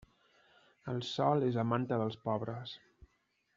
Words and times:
El 0.93 1.01
sol 1.09 1.45
és 1.49 1.59
la 1.61 1.67
manta 1.73 2.01
dels 2.03 2.19
pobres. 2.25 2.77